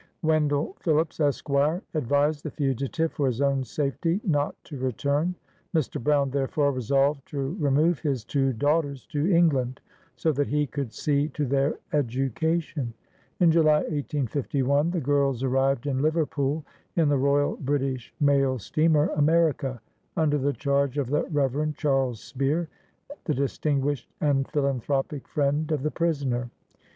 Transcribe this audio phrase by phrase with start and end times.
[0.23, 1.47] Wen dell Phillips, Esq.,
[1.93, 5.35] advised the fugitive, for his own safety, not to return.
[5.75, 6.03] Mr.
[6.03, 9.79] Brown therefore resolved to remove his two daughters to England,
[10.15, 12.95] so that he could see to their education.
[13.39, 16.65] In July, 1851, the girls arrived in Liverpool,
[16.95, 19.81] in the Royal British Mail Steamer "America/''
[20.17, 21.75] under the charge of the Rev.
[21.77, 22.69] Charles Spear,
[23.25, 26.49] the distinguished and philanthropic friend of the prisoner.